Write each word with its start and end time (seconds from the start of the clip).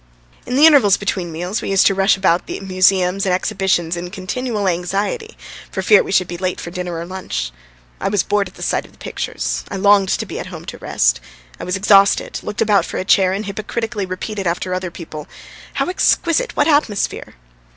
In 0.47 0.55
the 0.55 0.65
intervals 0.65 0.97
between 0.97 1.31
meals 1.31 1.61
we 1.61 1.69
used 1.69 1.85
to 1.85 1.93
rush 1.93 2.17
about 2.17 2.47
the 2.47 2.59
museums 2.59 3.23
and 3.23 3.35
exhibitions 3.35 3.95
in 3.95 4.09
continual 4.09 4.67
anxiety 4.67 5.37
for 5.69 5.83
fear 5.83 6.01
we 6.01 6.11
should 6.11 6.27
be 6.27 6.37
late 6.39 6.59
for 6.59 6.71
dinner 6.71 6.97
or 6.97 7.05
lunch. 7.05 7.51
I 7.99 8.09
was 8.09 8.23
bored 8.23 8.47
at 8.47 8.55
the 8.55 8.63
sight 8.63 8.83
of 8.83 8.93
the 8.93 8.97
pictures; 8.97 9.63
I 9.69 9.75
longed 9.75 10.09
to 10.09 10.25
be 10.25 10.39
at 10.39 10.47
home 10.47 10.65
to 10.65 10.79
rest; 10.79 11.19
I 11.59 11.65
was 11.65 11.75
exhausted, 11.75 12.39
looked 12.41 12.63
about 12.63 12.83
for 12.83 12.97
a 12.97 13.05
chair 13.05 13.31
and 13.31 13.45
hypocritically 13.45 14.07
repeated 14.07 14.47
after 14.47 14.73
other 14.73 14.89
people: 14.89 15.27
"How 15.75 15.87
exquisite, 15.87 16.55
what 16.57 16.67
atmosphere!" 16.67 17.35